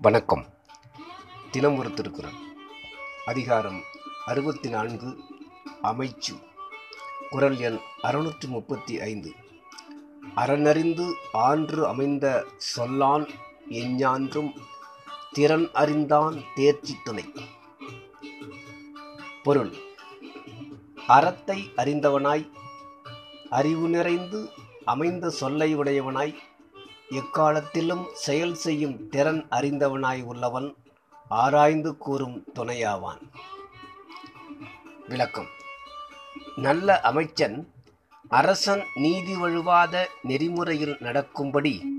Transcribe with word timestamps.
வணக்கம். 0.00 0.46
தினம் 1.50 1.78
ஒரு 1.78 1.94
திருக்குறள். 1.94 2.32
அதிகாரம் 3.26 3.80
அறுபத்தி 4.26 4.68
நான்கு 4.68 5.20
அமைச்சு. 5.82 6.42
குரல் 7.30 7.58
எண் 7.58 7.78
அறுநூற்றி 8.02 8.46
முப்பத்தி 8.46 9.00
ஐந்து. 9.00 9.32
அறனறிந்து 10.36 11.12
ஆன்று 11.32 11.86
அமைந்த 11.86 12.46
சொல்லான் 12.76 13.28
எஞ்ஞான்றும் 13.68 14.52
திறன் 15.36 15.70
அறிந்தான் 15.72 16.42
தேர்ச்சி 16.54 16.96
துணை. 17.04 17.24
பொருள். 19.42 19.72
அறத்தை 21.06 21.70
அறிந்தவனாய் 21.76 22.50
அறிவு 23.50 23.88
நிறைந்து 23.88 24.48
அமைந்த 24.84 25.30
சொல்லை 25.30 25.76
உடையவனாய் 25.76 26.34
எக்காலத்திலும் 27.10 28.06
செயல் 28.14 28.54
செய்யும் 28.54 29.08
திறன் 29.08 29.46
அறிந்தவனாய் 29.50 30.22
உள்ளவன் 30.22 30.74
ஆராய்ந்து 31.28 31.96
கூறும் 31.96 32.44
துணையாவான். 32.54 33.20
விளக்கம். 35.08 35.48
நல்ல 36.56 37.00
அமைச்சன் 37.00 37.72
அரசன் 38.28 38.82
நீதி 38.94 39.36
வழுவாத 39.36 40.08
நெறிமுறையில் 40.22 40.96
நடக்கும்படி 41.00 41.95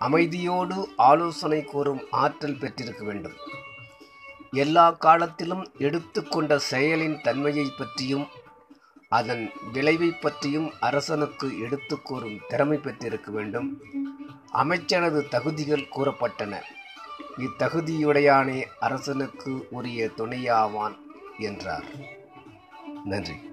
அமைதியோடு 0.00 0.84
ஆலோசனை 0.96 1.64
கூறும் 1.64 2.00
ஆற்றல் 2.10 2.58
பெற்றிருக்க 2.58 3.04
வேண்டும். 3.04 3.32
எல்லா 4.50 4.90
காலத்திலும் 4.90 5.72
எடுத்துக்கொண்ட 5.78 6.60
செயலின் 6.70 7.20
தன்மையை 7.20 7.72
பற்றியும் 7.78 8.26
அதன் 9.08 9.50
விளைவை 9.72 10.10
பற்றியும் 10.10 10.72
அரசனுக்கு 10.80 11.60
எடுத்து 11.60 12.02
கூறும் 12.02 12.40
திறமை 12.48 12.78
பெற்றிருக்க 12.78 13.30
வேண்டும். 13.30 13.82
அமைச்சனது 14.52 15.28
தகுதிகள் 15.28 15.88
கூறப்பட்டன. 15.96 16.60
இத்தகுதியுடையானே 17.38 18.64
அரசனுக்கு 18.80 19.66
உரிய 19.70 20.06
துணையாவான் 20.06 20.96
என்றார். 21.38 21.84
நன்றி. 23.04 23.49